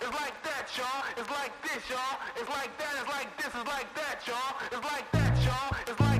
[0.00, 1.04] It's like that, y'all.
[1.16, 2.16] It's like this, y'all.
[2.36, 2.92] It's like that.
[3.00, 3.46] It's like this.
[3.46, 4.56] It's like that, y'all.
[4.72, 5.76] It's like that, y'all.
[5.86, 6.19] It's like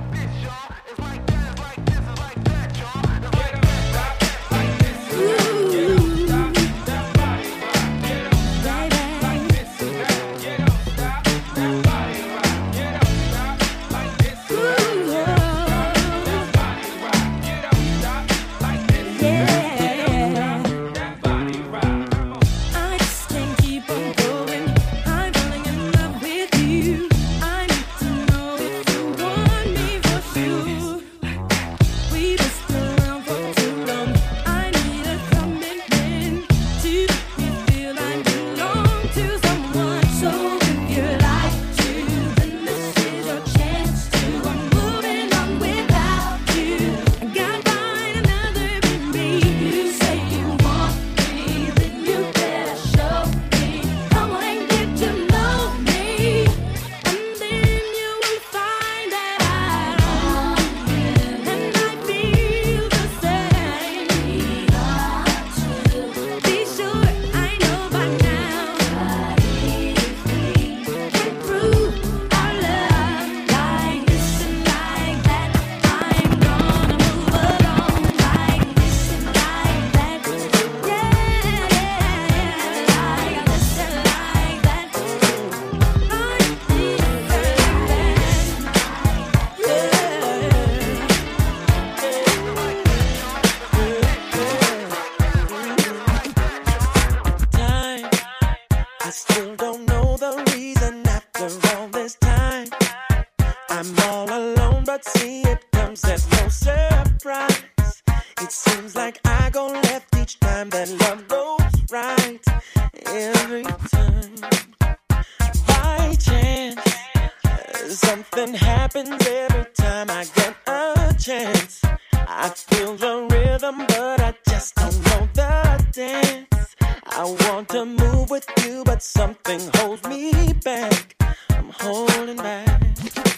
[128.83, 131.15] but something holds me back.
[131.49, 133.30] I'm holding back.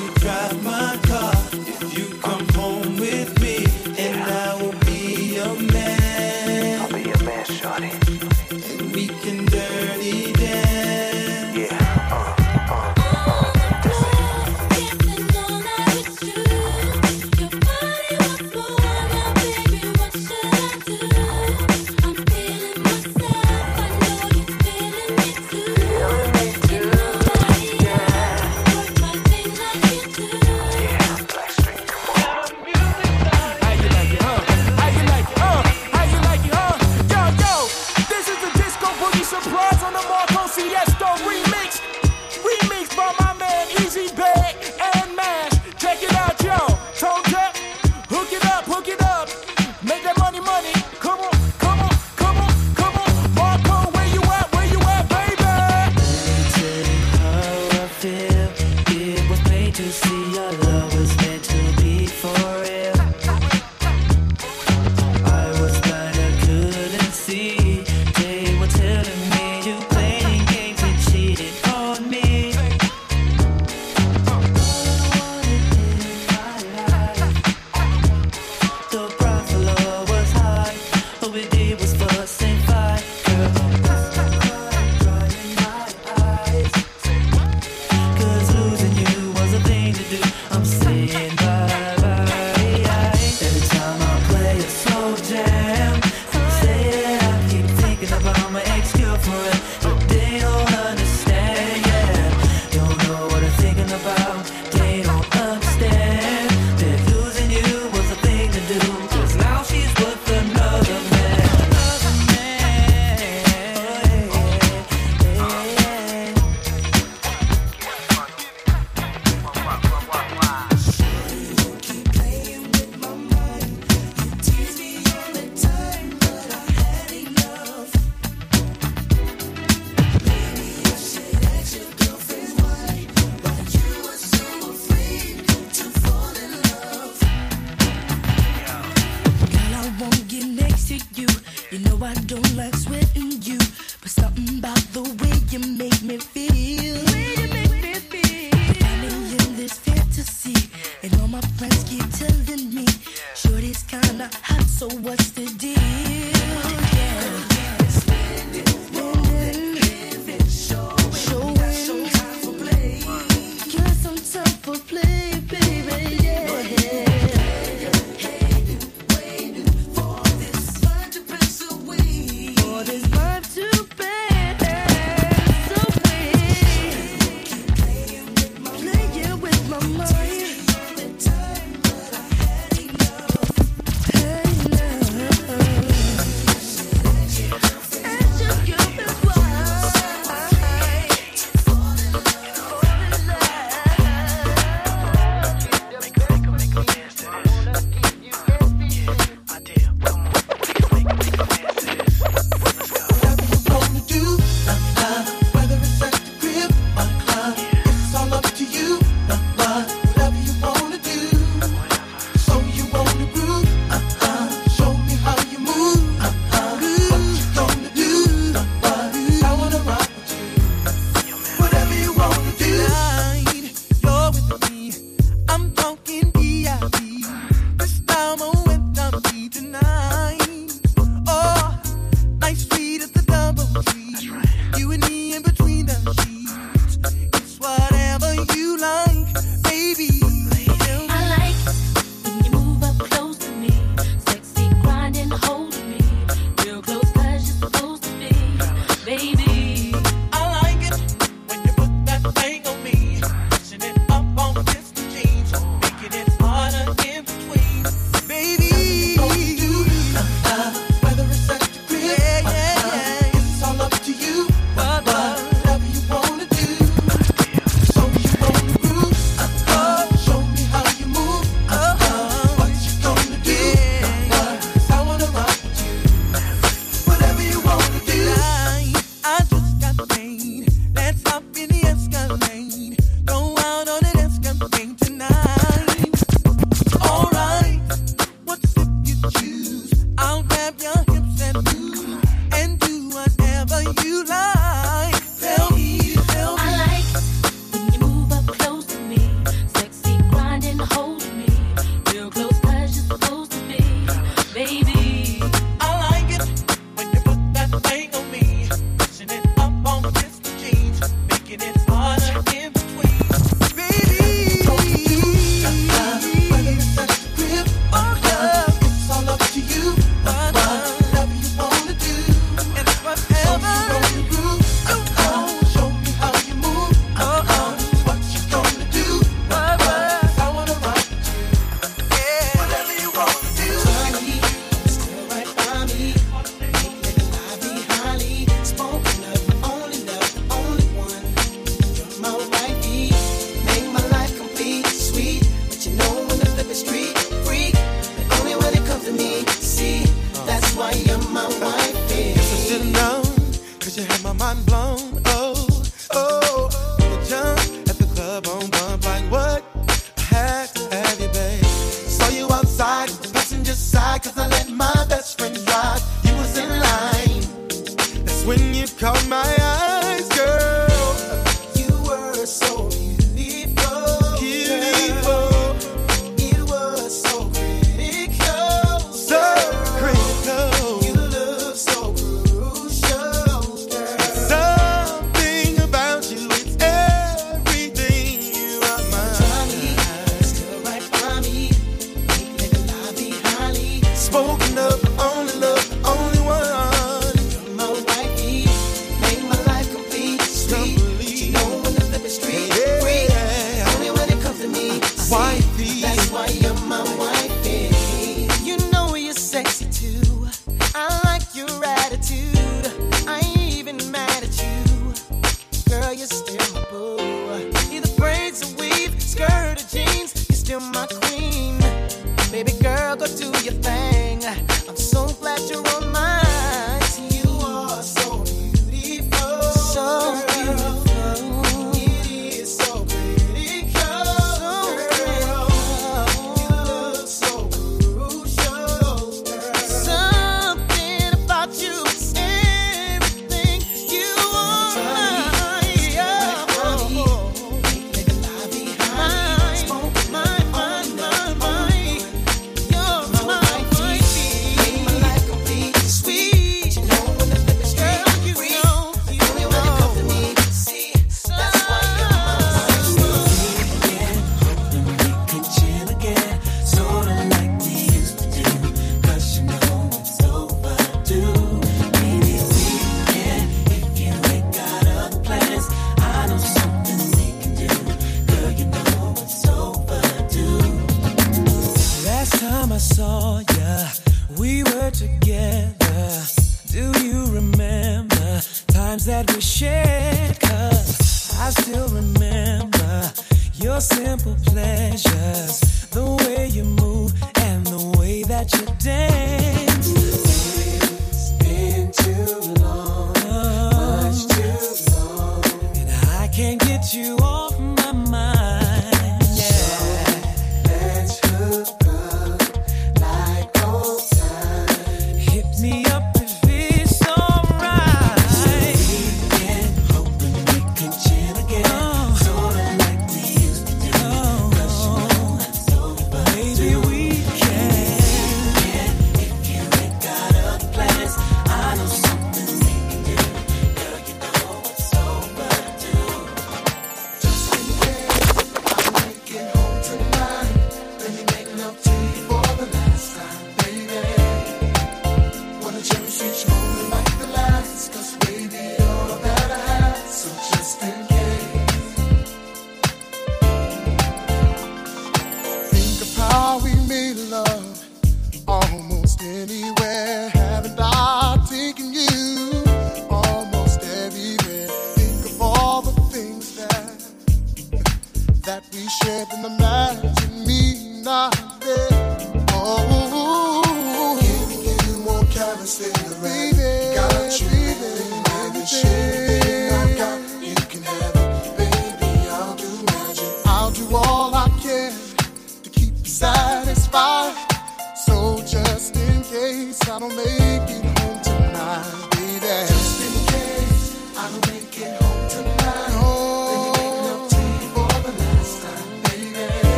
[0.00, 0.57] I'll drive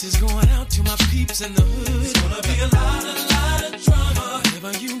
[0.00, 2.04] This is going out to my peeps in the hood.
[2.04, 4.40] It's gonna be a lot, a lot of drama.
[4.44, 5.00] Whenever you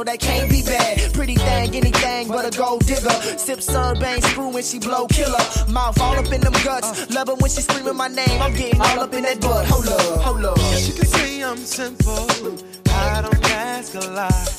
[0.00, 1.12] so that can't be bad.
[1.12, 3.18] Pretty thing, anything but a gold digger.
[3.36, 5.44] Sip sunbang screw when she blow killer.
[5.68, 7.10] Mouth all up in them guts.
[7.14, 8.40] Love her when she screaming my name.
[8.40, 9.66] I'm getting all up in that butt.
[9.66, 10.58] Hold up, hold up.
[10.78, 12.26] She can see I'm simple.
[12.88, 14.49] I don't ask a lot.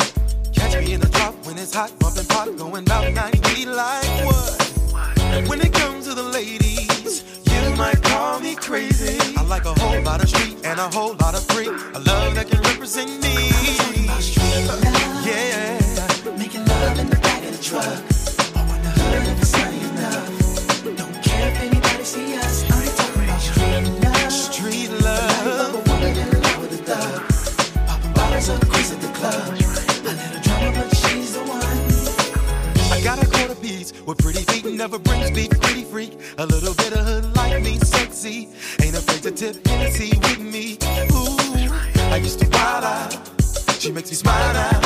[29.01, 29.33] the club.
[29.33, 32.91] I let her but she's the one.
[32.91, 36.45] I got a quarter piece with pretty feet and never brings me Pretty freak, a
[36.45, 38.49] little bit of hood like me, sexy.
[38.81, 40.77] Ain't afraid to tip Hennessy with me.
[41.13, 43.31] Ooh, I used to wild out.
[43.79, 44.81] She makes me smile now.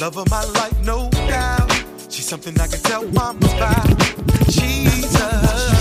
[0.00, 1.72] Love of my life, no doubt.
[2.08, 3.88] She's something I can tell mama's about.
[4.50, 5.77] She's a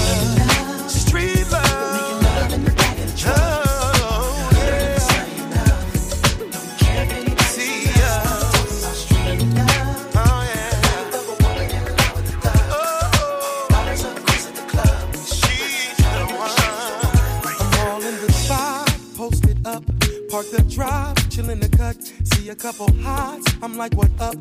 [20.78, 23.52] drive, chill in the cut, see a couple hots.
[23.64, 24.36] I'm like, what up?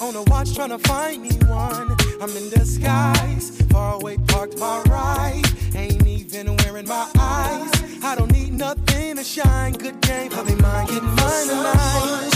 [0.00, 1.94] On a watch, trying to find me one.
[2.20, 5.44] I'm in disguise, far away, parked my right.
[5.76, 8.02] Ain't even wearing my eyes.
[8.02, 9.74] I don't need nothing to shine.
[9.74, 12.30] Good game, how they mind getting mine tonight.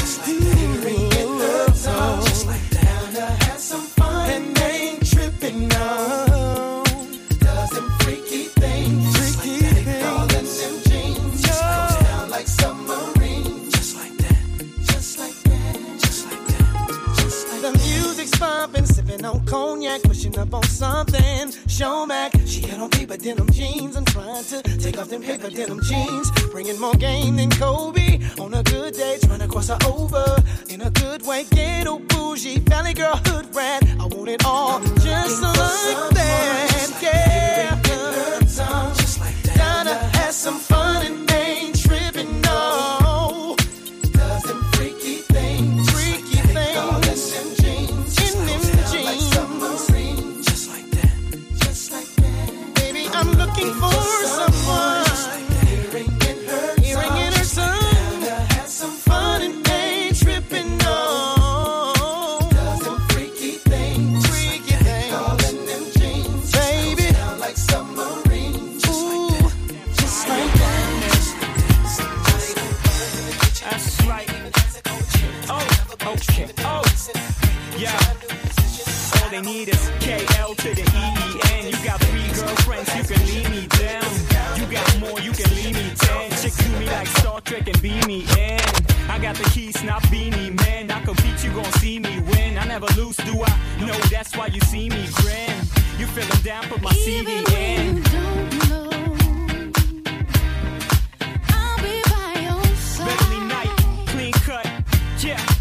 [2.27, 2.83] Just like that.
[2.87, 4.31] Down to have some fun.
[4.31, 6.30] And they ain't tripping, no.
[18.41, 21.53] Bumping, sipping on cognac, pushing up on something.
[21.69, 23.95] Show Mac, she had on paper denim jeans.
[23.97, 26.31] I'm trying to take off them paper denim jeans.
[26.51, 28.19] Bringing more game than Kobe.
[28.41, 30.25] On a good day, trying to cross her over.
[30.71, 33.85] In a good way, ghetto bougie, valley girl, hood rat.
[34.01, 36.99] I want it all, just like that.
[37.03, 37.81] Yeah.
[38.95, 39.57] Just like that.
[39.57, 41.80] Gotta have some fun and ain't
[76.13, 76.17] Oh.
[76.65, 76.83] Oh,
[77.79, 77.97] yeah.
[79.23, 81.67] All they need is KL to the EEN.
[81.69, 84.03] You got three girlfriends, you can leave me down.
[84.59, 86.31] You got more, you can leave me ten.
[86.33, 88.59] Chicks do me like Star Trek and beam me in.
[89.09, 90.91] I got the keys, not Beenie Man.
[90.91, 92.59] I compete, you gon' see me win.
[92.59, 93.59] I never lose, do I?
[93.79, 95.55] No, that's why you see me grin.
[95.97, 98.03] You feeling down, put my CD in.
[102.99, 103.71] Beverly Knight,
[104.09, 104.67] clean cut,
[105.21, 105.60] yeah.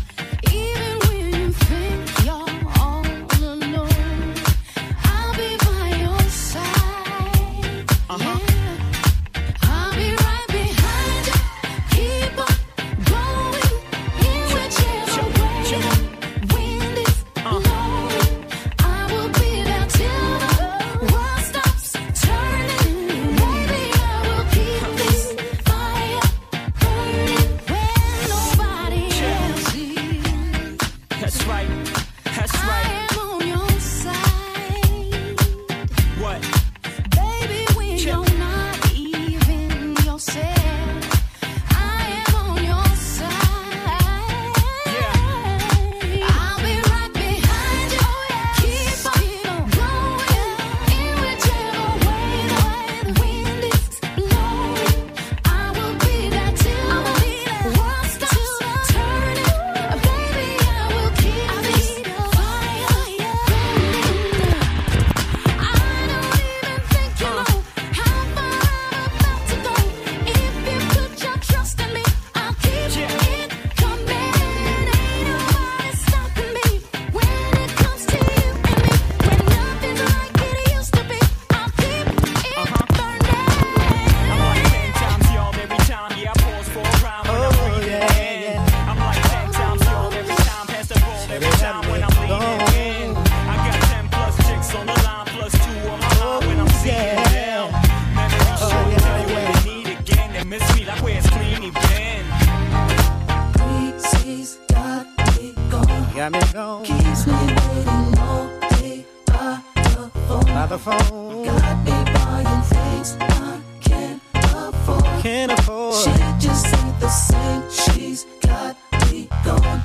[106.20, 106.84] Got me gone.
[106.84, 110.44] Keeps me waiting all day by the phone.
[110.44, 111.46] By the phone.
[111.46, 115.24] Got me buying things I can't afford.
[115.24, 115.96] Can't afford.
[115.96, 116.12] She
[116.46, 117.64] just ain't the same.
[117.72, 118.76] She's got
[119.10, 119.82] me gone.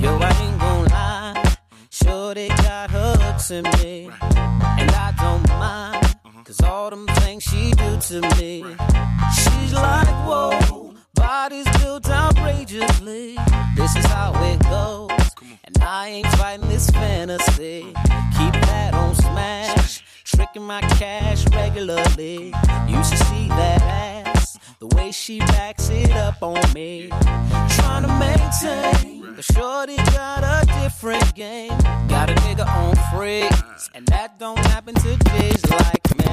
[0.00, 1.56] Yo, I ain't gon' lie.
[1.90, 4.10] Sure, they got hooks in me.
[4.22, 5.96] And I don't mind.
[6.26, 6.42] Uh-huh.
[6.44, 8.62] Cause all them things she do to me.
[9.34, 10.87] She's like, whoa.
[11.28, 13.36] Bodies built outrageously.
[13.76, 15.10] This is how it goes.
[15.62, 17.82] And I ain't fighting this fantasy.
[18.38, 20.02] Keep that on smash.
[20.24, 22.54] Tricking my cash regularly.
[22.88, 24.58] You should see that ass.
[24.80, 27.08] The way she backs it up on me.
[27.10, 29.36] Trying to maintain.
[29.36, 31.76] The shorty got a different game.
[32.08, 33.90] Got a nigga on freaks.
[33.94, 36.24] And that don't happen to J's like me.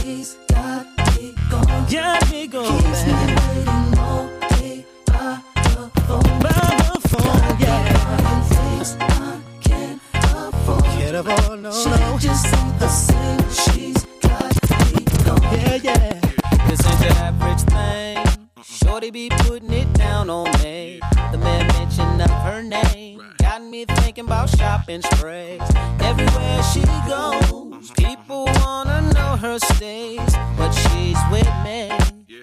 [0.00, 0.86] She's got
[1.16, 1.84] me going.
[1.90, 2.82] Got me going.
[2.82, 6.38] Keeps me waiting all day by the phone.
[6.40, 6.50] By
[6.88, 8.42] the phone, yeah.
[8.44, 10.84] Things I can't afford.
[10.84, 12.18] Can't afford, no, she no.
[12.18, 13.50] just ain't the same.
[13.50, 14.54] She's got
[14.92, 15.42] me going.
[15.60, 16.20] Yeah, yeah.
[16.68, 18.41] This ain't your average thing.
[18.82, 21.00] Shorty be putting it down on me.
[21.30, 25.62] The man mention of her name got me thinking about shopping sprays.
[26.00, 31.90] Everywhere she goes, people wanna know her stays, but she's with me,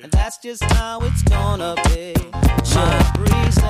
[0.04, 2.14] and that's just how it's gonna be.
[2.76, 3.10] My.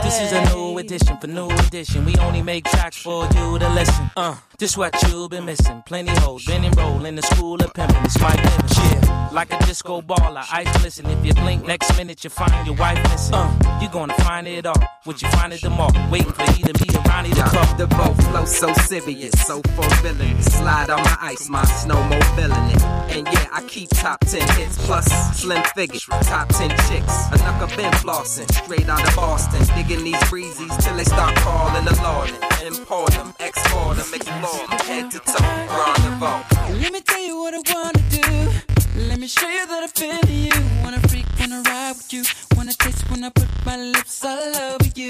[0.03, 2.05] This is a new edition for new edition.
[2.05, 4.09] We only make tracks for you to listen.
[4.17, 5.81] Uh, this what you've been missing.
[5.85, 8.03] Plenty hoes, been enrolled in the school of pimping.
[8.03, 8.69] It's my living.
[8.77, 11.05] Yeah, like a disco baller, ice glisten.
[11.07, 13.35] If you blink, next minute you find your wife missing.
[13.35, 14.81] Uh, you gonna find it all.
[15.05, 15.91] Would you find it the mall?
[16.11, 17.75] Waiting for either me or Ronnie to call.
[17.75, 20.41] The boat flow so serious, so fulfilling.
[20.41, 22.83] Slide on my ice, my snow more it.
[23.15, 25.05] And yeah, I keep top 10 hits plus
[25.37, 27.27] slim figures, top 10 chicks.
[27.31, 29.61] A knuck up been flossing, straight out of Boston.
[29.75, 32.29] Digging these breezes till they start calling the Lord.
[32.65, 35.45] Import them, export them, explore them, head to toe,
[35.77, 36.81] rendezvous.
[36.81, 38.78] Let me tell you what I wanna do.
[39.07, 40.51] Let me show you that I feel you.
[40.83, 42.23] Wanna freak, wanna ride with you.
[42.57, 45.07] Wanna taste when I put my lips all over you.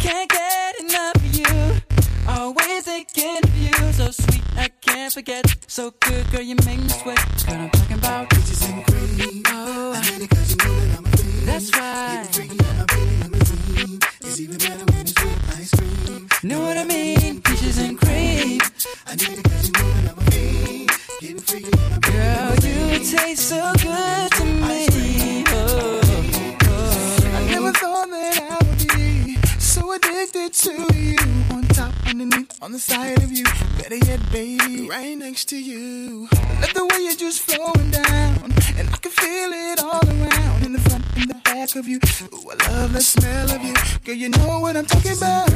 [0.00, 1.80] Can't get enough of you.
[2.28, 3.92] Always thinking of you.
[3.92, 5.46] So sweet, I can't forget.
[5.68, 7.22] So good, girl, you make me sweat.
[7.46, 9.42] Girl, I'm talking about peaches and cream.
[9.46, 9.92] Oh,
[11.44, 12.26] that's right.
[14.22, 16.28] It's even better when it's with ice cream.
[16.42, 17.40] Know what I mean?
[17.40, 18.60] Peaches and cream.
[19.06, 20.25] I need it cause you know that I'm a fiend.
[22.96, 25.44] Girl, you taste so good to me.
[25.48, 26.00] Oh,
[27.34, 31.18] I never thought that I would be so addicted to you.
[31.50, 33.44] On top, underneath, on the side of you.
[33.76, 36.28] Better yet, baby, right next to you.
[36.32, 38.52] Love the way you're just flowing down.
[38.78, 40.64] And I can feel it all around.
[40.64, 41.98] In the front, in the back of you.
[42.32, 43.74] Ooh, I love the smell of you.
[44.04, 45.50] Girl, you know what I'm talking about.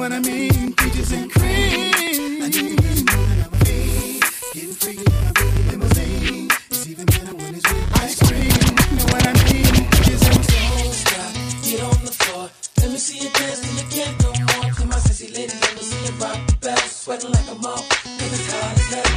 [0.00, 0.72] What I mean?
[0.72, 1.92] Peaches and cream.
[2.40, 4.24] I need it cause you know that I'm a fiend.
[4.54, 6.48] Getting free in my bed, limousine.
[6.72, 8.48] It's even better when it's with ice cream.
[8.96, 9.74] Know what I mean?
[9.92, 12.48] Peaches and Don't stop, get on the floor.
[12.80, 14.72] Let me see you dance till you can't no more.
[14.72, 16.80] Come on, sexy lady, let me see you rock the bell.
[16.88, 19.12] Sweating like a moth, cause it's hot as hell.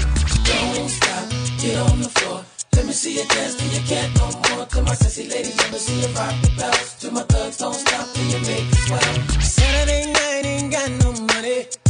[0.52, 1.24] Don't stop,
[1.64, 2.44] get on the floor.
[2.76, 4.66] Let me see you dance till you can't no more.
[4.68, 6.76] Come on, sexy lady, let me see you rock the bell.
[6.76, 9.16] To my thugs, don't stop till you make it swell.
[9.40, 10.13] Saturday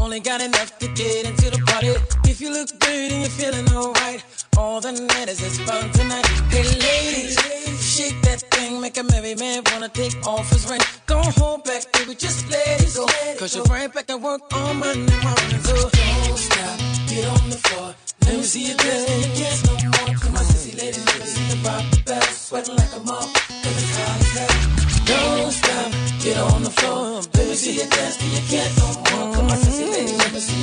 [0.01, 1.93] only got enough to get into the party.
[2.29, 4.23] If you look good and you're feeling alright,
[4.57, 6.25] all that matters is fun tonight.
[6.49, 7.35] Hey ladies,
[7.79, 10.81] shake that thing, make a merry man wanna take off his ring.
[11.07, 13.05] Don't hold back, baby, just let it go.
[13.39, 17.59] Cause you're right back at work on Monday morning, so Don't stop, get on the
[17.65, 17.95] floor.
[18.25, 20.15] Let me see you dance till you can't no more.
[20.19, 22.21] Come on, sexy lady, let me see you rock the bell.
[22.21, 24.73] Sweating like a moth, cause it's hot as hell.
[25.05, 25.91] Don't stop,
[26.23, 27.21] get on the floor.
[27.35, 29.02] Let me see you dance till you can't no more.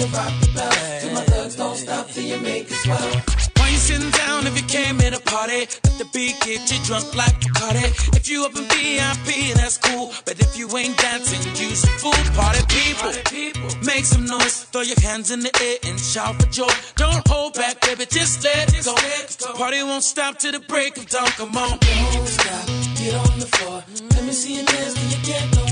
[0.01, 0.73] You rock the bell.
[1.01, 3.11] To my thugs, don't stop till you make it swell.
[3.57, 5.69] Why you sitting down if you came in a party?
[5.85, 7.85] Let the beat get you drunk like Bacardi.
[8.17, 10.13] If you up in VIP, that's cool.
[10.25, 12.17] But if you ain't dancing, you's a fool.
[12.35, 13.13] Party people,
[13.85, 14.65] make some noise.
[14.73, 16.73] Throw your hands in the air and shout for joy.
[16.97, 18.95] Don't hold back, baby, just let it go.
[18.95, 21.29] the party won't stop till the break of dawn.
[21.37, 21.79] Come on.
[21.79, 23.85] Don't stop, get on the floor.
[24.17, 25.70] Let me see you dance till you can't no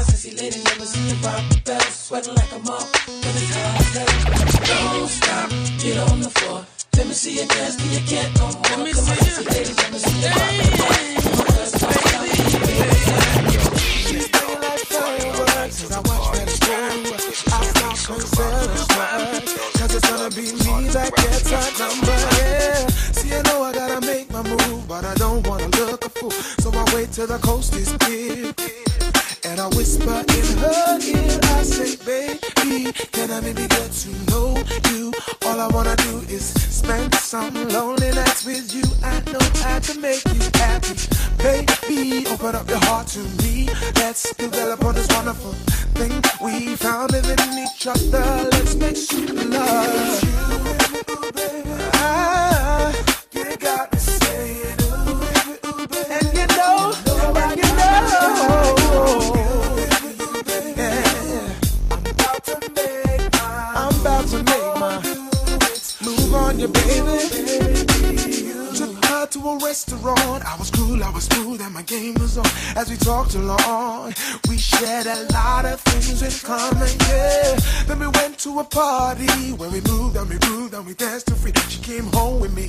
[0.00, 0.06] more.
[0.06, 1.80] Come on, sexy lady, let me see you rock the bell.
[1.80, 4.08] Sweating like a moth, cause it's hell.
[4.66, 6.64] Don't stop, get on the floor.
[6.96, 8.72] Let me see you dance till you can't no more.
[8.72, 10.96] On, lady, let me see you rock the bell.
[11.20, 13.76] Come on, stop till you make it swell.
[14.08, 16.80] She's playing like fireworks as I watch that show.
[17.50, 19.30] I stop concerning her,
[19.78, 22.88] cause it's gonna be me that gets her number, yeah.
[23.12, 26.30] See, I know I gotta make my move, but I don't wanna look a fool.
[26.30, 27.92] So I wait till the coast is
[33.40, 34.56] baby, get to know
[34.90, 35.12] you?
[35.46, 38.82] All I wanna do is spend some lonely nights with you.
[39.02, 40.94] I know I can make you happy.
[41.38, 43.68] Baby, open up your heart to me.
[43.96, 45.52] Let's develop on this wonderful
[45.94, 48.48] thing we found within each other.
[48.52, 50.29] Let's make sweet love.
[72.90, 74.12] We talked along,
[74.48, 77.54] we shared a lot of things in common, yeah.
[77.86, 81.28] Then we went to a party where we moved and we moved and we danced
[81.28, 81.52] to free.
[81.68, 82.66] She came home with me.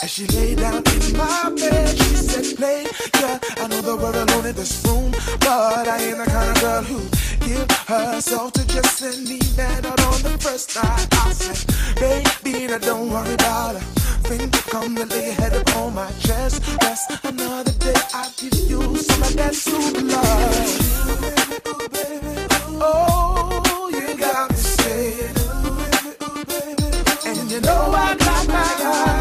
[0.00, 2.86] And she lay down in my bed, she said, Play,
[3.20, 3.40] yeah.
[3.56, 5.10] I know that we're alone in this room,
[5.40, 7.00] but I ain't the kind of girl who
[7.40, 11.06] give herself to just any man out on the first night.
[11.12, 11.58] I said,
[11.98, 13.80] Baby, now don't worry about a
[14.28, 14.50] thing.
[14.50, 16.62] Come and lay your head upon my chest.
[16.82, 17.94] Rest another day.
[18.14, 20.98] I'll give you some of that super love.
[22.80, 25.34] Oh, you got me saying,
[27.26, 29.17] and you know I got my eye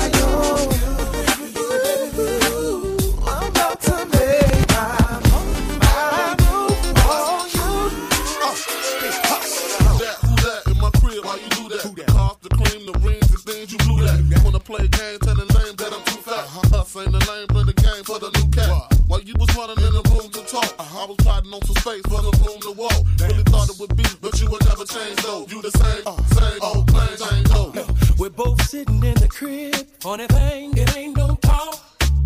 [14.67, 16.43] play game, tell the name that I'm too fat.
[16.75, 18.67] Us ain't the lane, play the game for the new cat.
[19.07, 22.03] While you was running in the room to talk, I was plotting on some space
[22.11, 22.99] for the room to walk.
[23.23, 25.47] Really thought it would be, but you would never change though.
[25.47, 27.71] You the same, uh, same old plain Jane Doe.
[27.79, 27.87] Uh,
[28.19, 29.87] we're both sitting in the crib.
[30.03, 31.79] on Funny thing, it ain't no talk.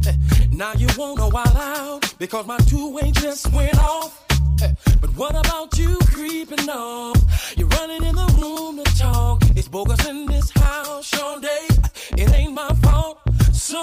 [0.52, 4.31] Now you wanna wild out because my two-way just went off.
[5.02, 7.18] But what about you creeping up?
[7.58, 9.42] You're running in the room to talk.
[9.56, 11.68] It's bogus in this house, Sean Day.
[12.18, 13.20] It ain't my fault.
[13.52, 13.82] So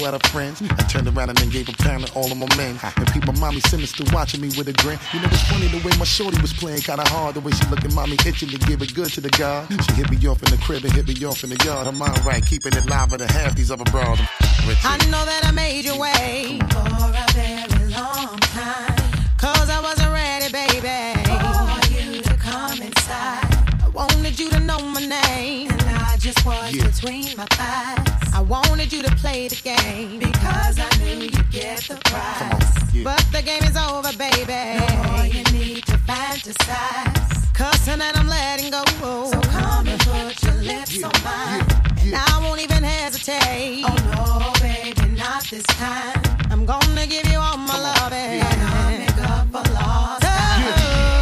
[0.00, 0.62] it the way she out her friends.
[0.62, 2.78] I turned around and then gave a pound to all of my men.
[2.96, 4.98] And people, mommy sinister watching me with a grin.
[5.12, 7.34] You know, it's funny the way my shorty was playing kinda hard.
[7.34, 9.66] The way she looking mommy itching to give it good to the guy.
[9.68, 11.86] She hit me off in the crib and hit me off in the yard.
[11.86, 14.18] Her mind right, keeping it live than half these other bras.
[14.66, 18.94] With I know that I made you wait for a very long time.
[19.38, 21.24] Cause I wasn't ready, baby.
[21.24, 23.46] For you to come inside.
[23.84, 25.70] I wanted you to know my name.
[25.70, 26.84] And I just was Yeah.
[26.86, 28.17] between my thighs.
[28.38, 30.20] I wanted you to play the game.
[30.20, 33.02] Because I knew you'd get the prize.
[33.02, 34.78] But the game is over, baby.
[34.78, 37.52] No more you need to fantasize.
[37.52, 38.84] Cause tonight I'm letting go.
[39.26, 41.66] So come and put your lips on mine.
[42.06, 43.82] And I won't even hesitate.
[43.82, 46.22] Oh no, baby, not this time.
[46.52, 48.38] I'm gonna give you all my loving.
[48.38, 50.62] Gonna make up for lost time.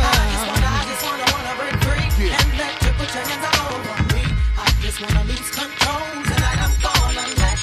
[0.04, 3.46] I just wanna, I just wanna, wanna break free and let you put your hands
[3.56, 4.22] all over me.
[4.60, 6.25] I just wanna lose control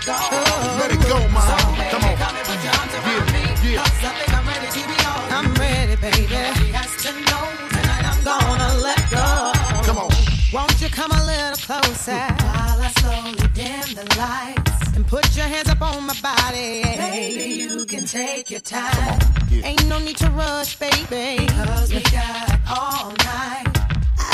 [0.07, 1.19] let it go.
[1.19, 1.57] So,
[1.91, 2.17] Come on.
[2.17, 3.73] come and put your arms around me.
[3.73, 3.83] yeah.
[3.83, 5.23] 'Cause I think I'm ready to be all.
[5.37, 6.35] I'm ready, baby.
[6.61, 8.05] He has to know tonight.
[8.11, 9.53] I'm gonna let go.
[9.87, 10.09] Come on.
[10.53, 15.47] Won't you come a little closer while I slowly dim the lights and put your
[15.47, 16.83] hands up on my body?
[16.83, 19.19] Baby, you can take your time.
[19.63, 23.65] Ain't no need to rush, baby, cause we got all night.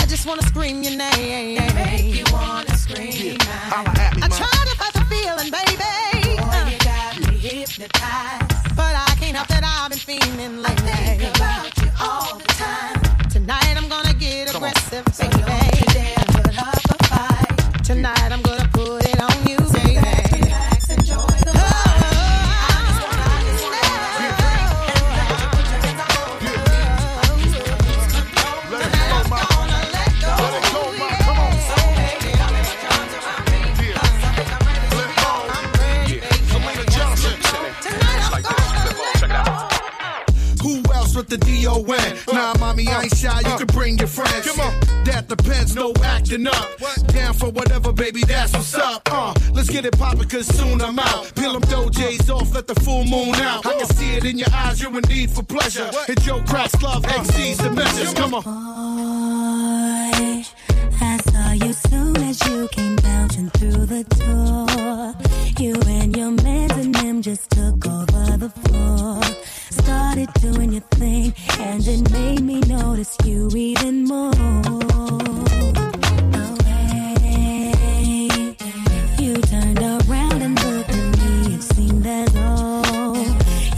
[0.01, 1.61] I just wanna scream your name.
[1.75, 5.77] Make you wanna I try to fight the feeling, baby.
[5.77, 6.77] Boy, you uh.
[6.79, 8.75] got me hypnotized.
[8.75, 10.89] But I can't help that I've been feeling lately.
[10.89, 13.29] I think about you all the time.
[13.29, 15.37] Tonight I'm gonna get aggressive, baby.
[16.33, 17.83] Put up a fight.
[17.83, 18.58] Tonight I'm gonna
[41.69, 42.35] Who else with the D-O-N?
[42.35, 44.47] Nah, mommy, I ain't shy, you can bring your friends.
[44.47, 44.79] Come on.
[45.05, 46.67] That the pens, no acting up.
[47.07, 49.01] Down for whatever, baby, that's what's up.
[49.11, 51.31] Uh, let's get it poppin', cause soon I'm out.
[51.35, 53.65] Peel them J's off, let the full moon out.
[53.65, 55.89] I can see it in your eyes, you're in need for pleasure.
[56.07, 58.13] Hit your Crack's love exceeds the measures.
[58.13, 58.43] Come on.
[58.43, 58.51] Boy,
[61.01, 65.15] I saw you soon as you came bouncing through the door.
[65.59, 69.21] You and your mans and them just took over the floor.
[69.71, 74.31] Started doing your thing, and it made me notice you even more.
[74.35, 75.19] Oh.
[79.19, 81.55] You turned around and looked at me.
[81.55, 83.13] It seemed as though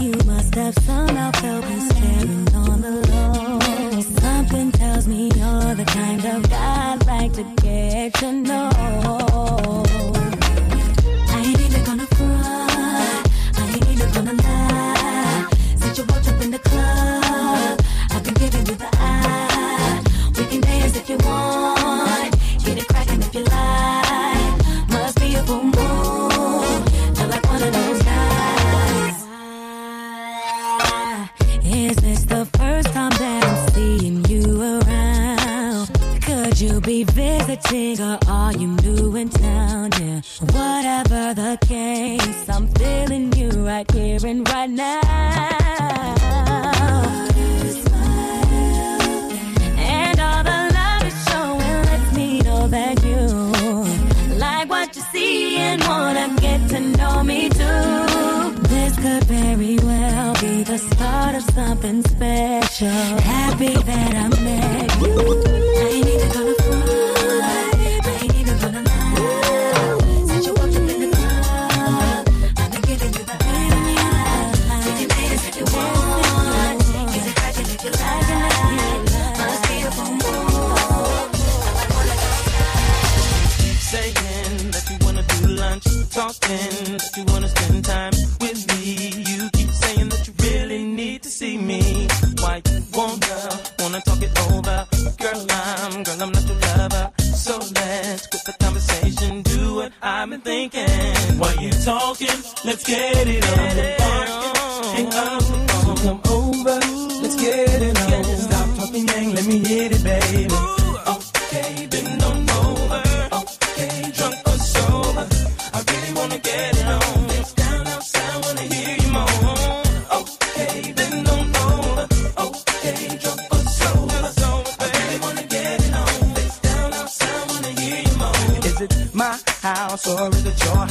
[0.00, 4.00] you must have somehow felt me staring on the low.
[4.00, 8.61] Something tells me you're the kind of guy I'd like to get to know.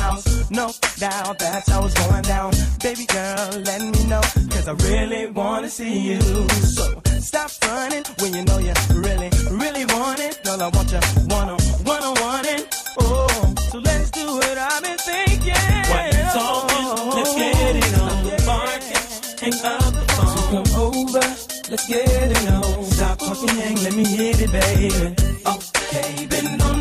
[0.01, 0.49] House?
[0.49, 2.51] No doubt that's how it's going down.
[2.81, 4.23] Baby girl, let me know.
[4.53, 6.21] Cause I really wanna see you.
[6.75, 6.85] So
[7.19, 8.73] stop running when you know you
[9.05, 9.29] really,
[9.63, 10.33] really want it.
[10.43, 11.01] Girl, I want you
[11.33, 12.63] wanna, wanna, want it.
[12.99, 14.57] Oh, so let's do it.
[14.57, 15.65] I've been thinking.
[15.89, 16.87] While you talking,
[17.17, 18.11] let's get it on.
[18.49, 18.83] Bark,
[19.43, 20.31] hang up the phone.
[20.35, 21.27] So come over,
[21.71, 22.83] let's get it on.
[22.85, 25.15] Stop talking, hang, let me hit it, baby.
[25.53, 26.80] Okay, bend on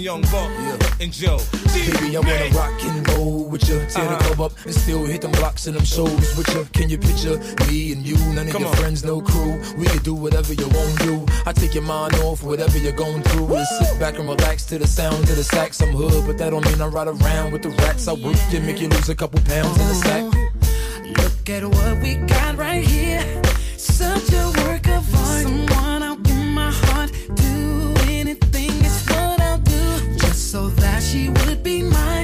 [0.00, 0.50] And Young Buck.
[0.56, 1.04] Yeah.
[1.04, 1.38] And Joe.
[1.74, 3.80] Baby, I wanna rock and roll with you.
[3.80, 4.34] Tear the uh-huh.
[4.34, 6.64] club up and still hit them blocks and them shows with you.
[6.72, 7.36] Can you picture
[7.68, 8.16] me and you?
[8.32, 8.76] None of Come your on.
[8.76, 9.60] friends, no crew.
[9.76, 11.26] We can do whatever you want to do.
[11.44, 13.54] I take your mind off whatever you're going through.
[13.54, 15.82] and sit back and relax to the sound of the sax.
[15.82, 18.08] I'm hood, but that don't mean I ride around with the rats.
[18.08, 20.24] I work you, make you lose a couple pounds in the sack.
[21.18, 23.42] Look at what we got right here.
[23.76, 25.42] Such a work of art.
[25.42, 26.29] Someone I'll
[31.10, 32.19] she would be mine.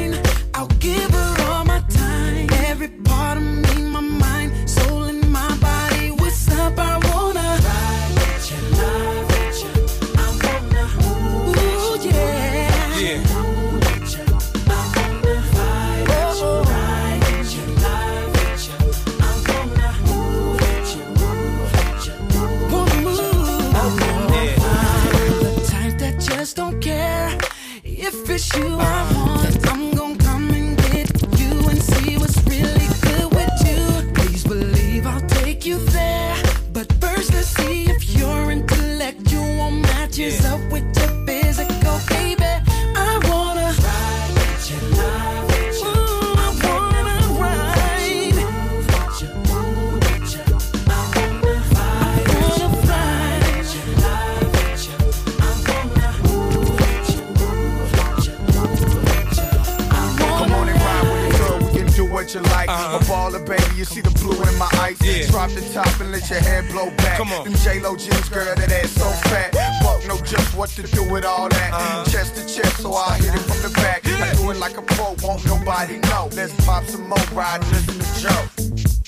[63.86, 64.98] see the blue in my eyes.
[65.02, 65.26] Yeah.
[65.30, 67.18] Drop the top and let your head blow back.
[67.18, 67.44] Come on.
[67.44, 69.54] Them J-Lo jeans, girl, that ass so fat.
[69.82, 71.70] Fuck, no, just what to do with all that.
[71.72, 72.04] Uh.
[72.04, 74.04] Chest to chest, so I hit it from the back.
[74.04, 74.24] Yeah.
[74.24, 76.28] I do it like a pro, won't nobody know.
[76.32, 78.44] Let's pop some more, ride, listen to Joe.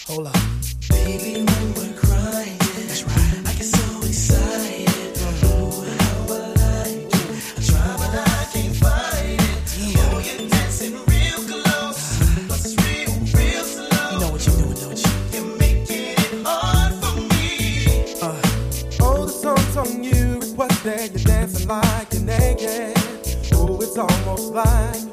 [0.06, 0.36] Hold up.
[0.88, 1.44] Baby,
[24.50, 25.07] like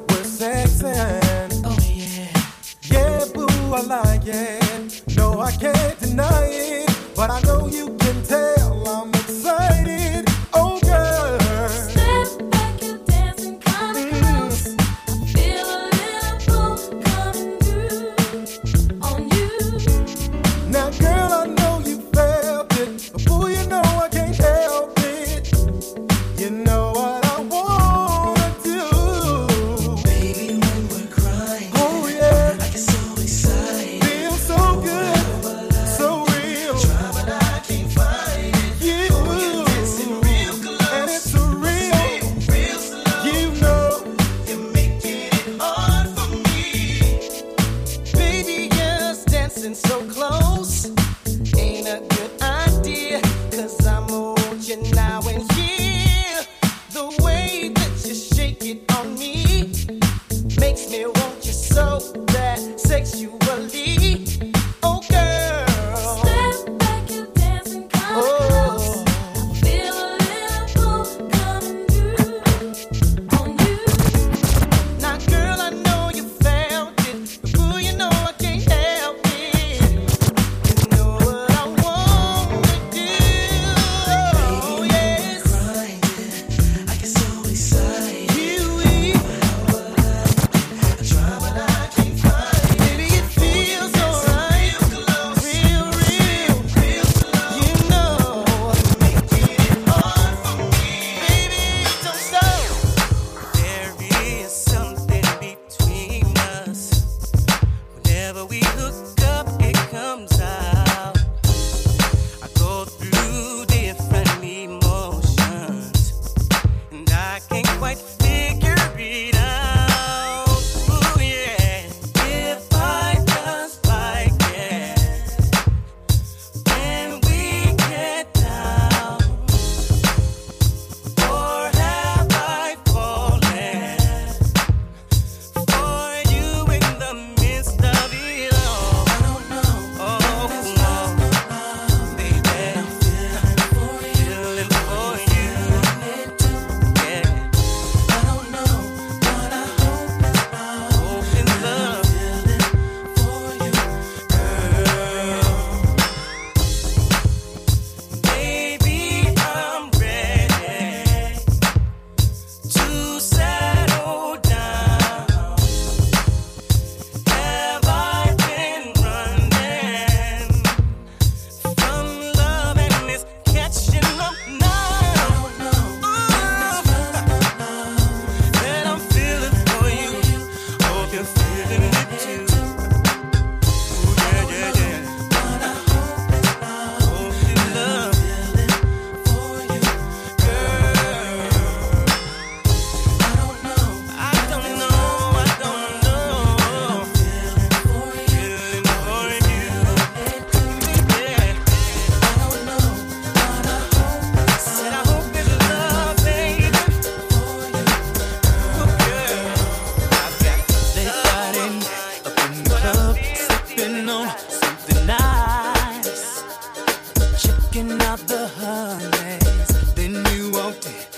[220.84, 221.15] Yeah.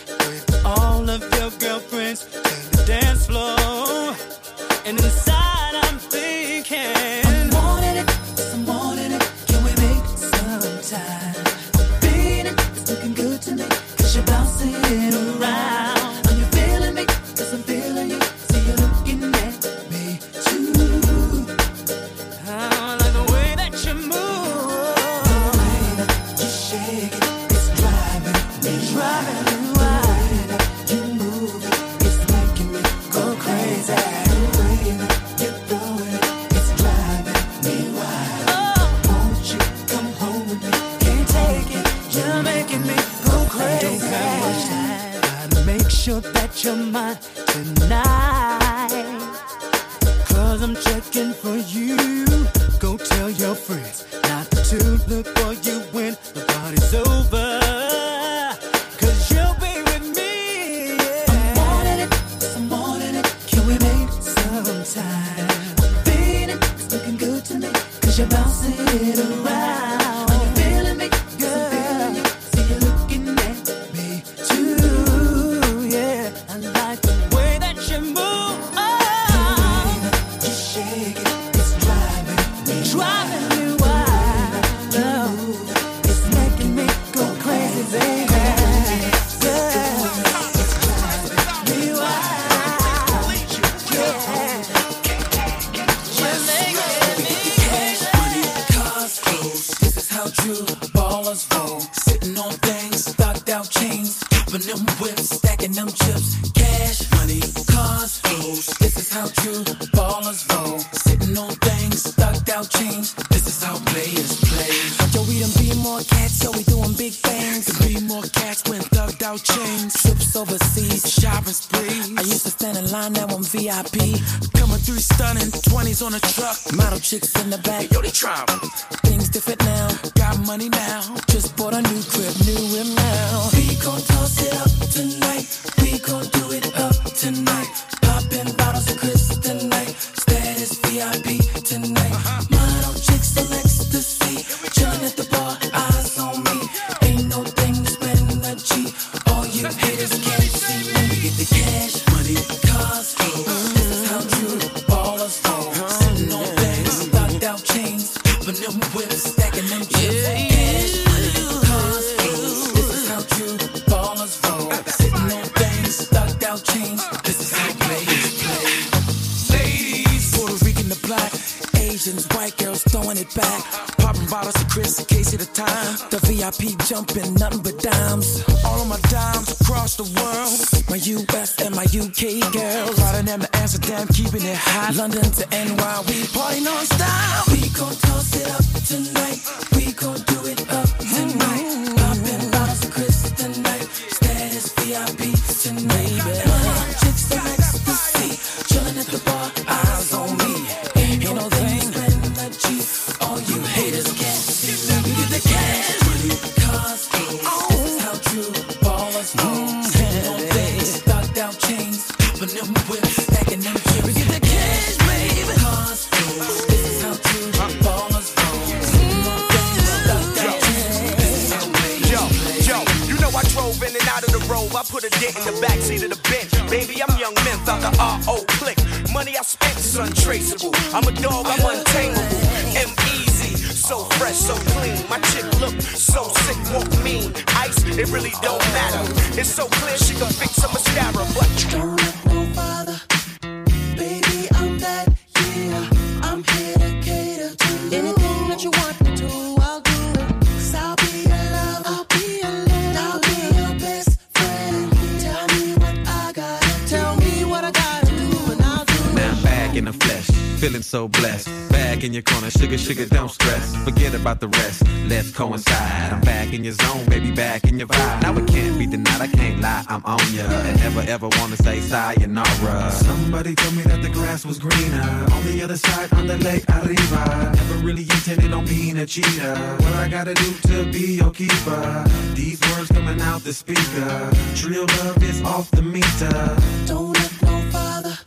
[269.68, 270.43] I'm on ya.
[270.43, 272.91] And never ever wanna say sayonara.
[272.91, 275.01] Somebody told me that the grass was greener
[275.36, 277.51] on the other side, on the lake Arriba.
[277.55, 279.55] Never really intended on being a cheater.
[279.84, 282.05] What I gotta do to be your keeper?
[282.34, 284.32] These words coming out the speaker.
[284.55, 286.38] Trill love is off the meter.
[286.86, 288.18] Don't let no father,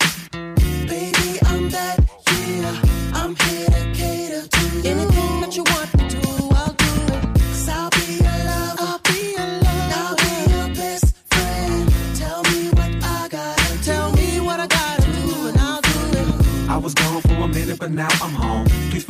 [0.87, 1.39] baby.
[1.47, 1.99] I'm that
[2.49, 2.83] yeah.
[3.15, 5.10] I'm here to cater to you.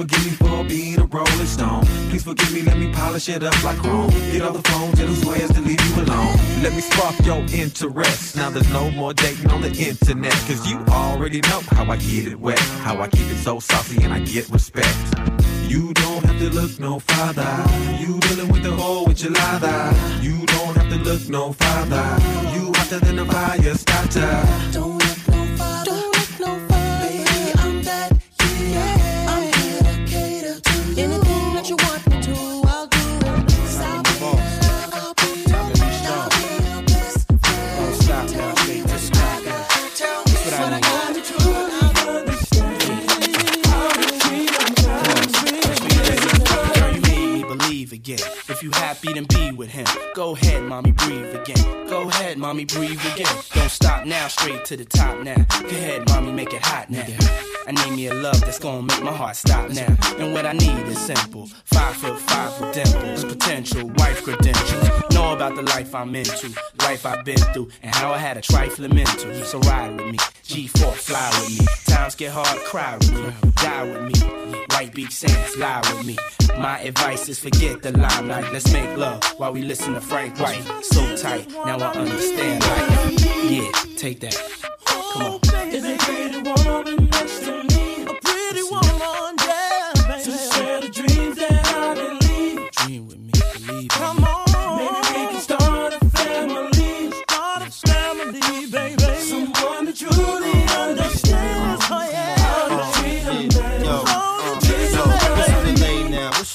[0.00, 1.84] forgive me for being a rolling stone.
[2.08, 4.10] Please forgive me, let me polish it up like chrome.
[4.32, 6.36] Get all the phones and the swears to leave you alone.
[6.62, 8.36] Let me spark your interest.
[8.36, 10.32] Now there's no more dating on the internet.
[10.48, 12.58] Cause you already know how I get it wet.
[12.86, 14.96] How I keep it so saucy and I get respect.
[15.68, 17.52] You don't have to look no farther.
[18.00, 22.06] You dealing with the whole lather You don't have to look no farther.
[22.54, 24.32] You hotter than a fire starter.
[24.72, 24.99] Don't
[49.00, 49.86] happy, then be with him.
[50.14, 51.79] Go ahead, mommy, breathe again.
[52.00, 53.36] Go ahead, mommy, breathe again.
[53.52, 55.34] Don't stop now, straight to the top now.
[55.60, 57.04] Go ahead, mommy, make it hot now.
[57.66, 59.94] I need me a love that's gonna make my heart stop now.
[60.16, 61.46] And what I need is simple.
[61.66, 65.12] Five foot five with dimples, potential wife credentials.
[65.12, 66.48] Know about the life I'm into,
[66.78, 69.34] life I've been through, and how I had a trifling mental.
[69.44, 71.66] So ride with me, G4 fly with me.
[71.84, 74.60] Times get hard, cry with me, die with me.
[74.70, 76.16] White Beach Sands, lie with me.
[76.58, 78.52] My advice is forget the limelight.
[78.52, 80.62] Let's make love while we listen to Frank White.
[80.82, 83.50] So tight, now I understand life.
[83.50, 84.36] Yeah, take that.
[84.84, 85.40] Come
[86.86, 86.99] on.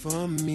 [0.00, 0.49] For me.